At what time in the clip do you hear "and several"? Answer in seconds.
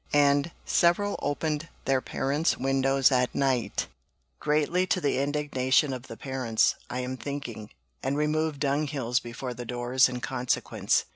0.17-1.15